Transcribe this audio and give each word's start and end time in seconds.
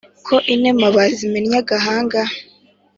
ko 0.27 0.35
imena 0.53 0.85
bazimennye 0.95 1.55
agahanga 1.61 2.21